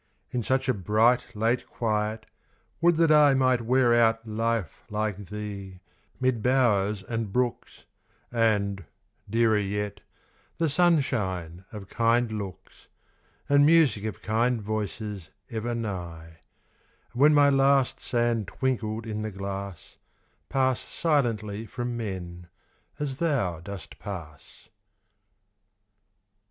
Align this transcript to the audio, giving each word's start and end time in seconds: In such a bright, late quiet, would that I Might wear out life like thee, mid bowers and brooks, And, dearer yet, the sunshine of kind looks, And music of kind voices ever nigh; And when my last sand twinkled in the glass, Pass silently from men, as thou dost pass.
In 0.31 0.41
such 0.41 0.67
a 0.67 0.73
bright, 0.73 1.27
late 1.35 1.67
quiet, 1.67 2.25
would 2.81 2.95
that 2.95 3.11
I 3.11 3.35
Might 3.35 3.61
wear 3.61 3.93
out 3.93 4.27
life 4.27 4.81
like 4.89 5.27
thee, 5.27 5.79
mid 6.19 6.41
bowers 6.41 7.03
and 7.03 7.31
brooks, 7.31 7.85
And, 8.31 8.85
dearer 9.29 9.59
yet, 9.59 9.99
the 10.57 10.69
sunshine 10.69 11.65
of 11.71 11.87
kind 11.87 12.31
looks, 12.31 12.87
And 13.47 13.63
music 13.63 14.03
of 14.05 14.23
kind 14.23 14.59
voices 14.59 15.29
ever 15.51 15.75
nigh; 15.75 16.39
And 17.13 17.21
when 17.21 17.35
my 17.35 17.51
last 17.51 17.99
sand 17.99 18.47
twinkled 18.47 19.05
in 19.05 19.21
the 19.21 19.29
glass, 19.29 19.97
Pass 20.49 20.79
silently 20.79 21.67
from 21.67 21.95
men, 21.95 22.47
as 22.97 23.19
thou 23.19 23.59
dost 23.59 23.99
pass. 23.99 24.67